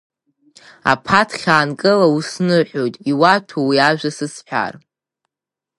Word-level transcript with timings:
Аԥаҭхь 0.91 1.45
аанкыла 1.55 2.07
усныҳәоит, 2.17 2.95
иуаҭәоу 3.11 3.65
уи 3.67 3.77
ажәа 3.89 4.11
сызҳәар. 4.17 4.73